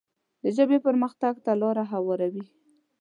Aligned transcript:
د 0.43 0.45
ژبې 0.57 0.77
پرمختګ 0.87 1.33
ته 1.45 1.51
لاره 1.61 1.83
هواروي. 1.91 2.45